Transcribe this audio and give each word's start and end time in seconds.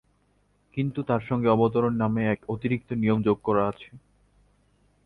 কিন্তু 0.77 0.99
তাঁর 1.03 1.21
সঙ্গে 1.21 1.47
অবতরণ 1.49 1.93
নামে 1.95 2.21
এক 2.27 2.39
অতিরিক্ত 2.49 2.89
নিয়ম 2.93 3.19
যোগ 3.21 3.37
করা 3.43 3.63
আছে। 3.67 3.89